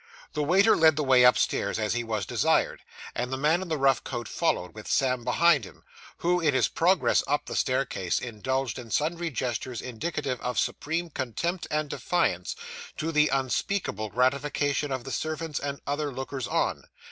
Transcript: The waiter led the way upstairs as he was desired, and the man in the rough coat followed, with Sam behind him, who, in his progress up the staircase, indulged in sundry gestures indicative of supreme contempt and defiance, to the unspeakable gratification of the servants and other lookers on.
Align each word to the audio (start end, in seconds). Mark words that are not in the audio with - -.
The 0.33 0.41
waiter 0.41 0.75
led 0.75 0.95
the 0.95 1.03
way 1.03 1.21
upstairs 1.21 1.77
as 1.77 1.93
he 1.93 2.03
was 2.03 2.25
desired, 2.25 2.81
and 3.13 3.31
the 3.31 3.37
man 3.37 3.61
in 3.61 3.67
the 3.67 3.77
rough 3.77 4.03
coat 4.03 4.27
followed, 4.27 4.73
with 4.73 4.87
Sam 4.87 5.23
behind 5.23 5.63
him, 5.63 5.83
who, 6.17 6.39
in 6.39 6.55
his 6.55 6.67
progress 6.67 7.21
up 7.27 7.45
the 7.45 7.55
staircase, 7.55 8.17
indulged 8.17 8.79
in 8.79 8.89
sundry 8.89 9.29
gestures 9.29 9.79
indicative 9.79 10.41
of 10.41 10.57
supreme 10.57 11.11
contempt 11.11 11.67
and 11.69 11.87
defiance, 11.87 12.55
to 12.97 13.11
the 13.11 13.27
unspeakable 13.27 14.09
gratification 14.09 14.91
of 14.91 15.03
the 15.03 15.11
servants 15.11 15.59
and 15.59 15.79
other 15.85 16.11
lookers 16.11 16.47
on. 16.47 16.85